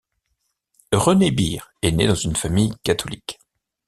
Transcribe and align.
René 0.93 1.29
Birr 1.29 1.71
est 1.83 1.91
né 1.91 2.07
dans 2.07 2.15
une 2.15 2.35
famille 2.35 2.73
catholique. 2.81 3.37